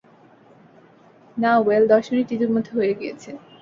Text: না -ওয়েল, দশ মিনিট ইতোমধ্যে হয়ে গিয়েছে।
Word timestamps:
না 1.37 1.51
-ওয়েল, 1.57 1.83
দশ 1.93 2.05
মিনিট 2.11 2.27
ইতোমধ্যে 2.31 2.71
হয়ে 2.77 2.93
গিয়েছে। 2.99 3.29